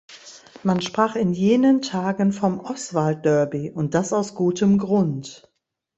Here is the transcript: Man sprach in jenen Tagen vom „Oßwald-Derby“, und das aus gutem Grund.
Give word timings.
Man 0.63 0.81
sprach 0.81 1.15
in 1.15 1.31
jenen 1.31 1.83
Tagen 1.83 2.33
vom 2.33 2.59
„Oßwald-Derby“, 2.59 3.69
und 3.69 3.93
das 3.93 4.13
aus 4.13 4.33
gutem 4.33 4.79
Grund. 4.79 5.53